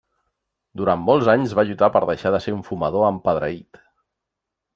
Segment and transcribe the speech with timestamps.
[0.79, 3.83] Durant molts anys va lluitar per deixar de ser un fumador empedreït.